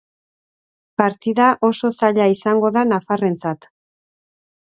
Partida 1.01 1.49
oso 1.69 1.91
zaila 1.99 2.25
izango 2.37 2.73
da 2.79 2.85
nafarrentzat. 2.95 3.71